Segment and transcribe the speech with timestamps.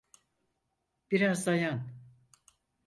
[1.11, 1.89] Biraz dayan.